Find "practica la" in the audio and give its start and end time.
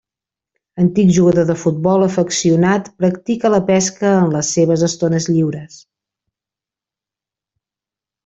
3.03-3.61